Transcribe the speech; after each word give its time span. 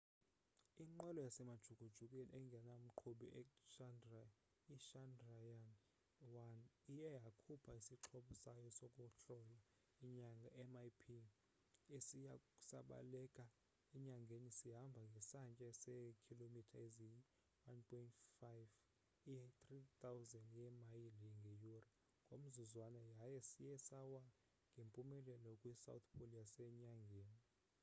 inqwelo 0.83 1.19
yasemajukujukwini 1.27 2.23
engena 2.37 2.73
mqhubi 2.85 3.27
ichandrayaan-1 4.71 6.55
iye 6.93 7.07
yakhupha 7.25 7.71
isixhobo 7.79 8.31
sayo 8.43 8.67
sokuhlola 8.79 9.57
inyanga 10.05 10.47
mip 10.73 10.99
esiye 11.97 12.33
sabaleka 12.67 13.45
enyangeni 13.95 14.49
sihamba 14.57 15.01
ngesantya 15.11 15.69
seekhilomitha 15.81 16.77
eziyi-1.5 16.85 18.41
i-3000 19.33 20.33
yeemayile 20.57 21.25
ngeyure 21.39 21.81
ngomzuzwana 22.31 23.01
yaye 23.15 23.39
siye 23.49 23.75
sawa 23.87 24.21
ngempumelelo 24.73 25.49
kwi-south 25.61 26.05
pole 26.15 26.35
yasenyangeni 26.41 27.39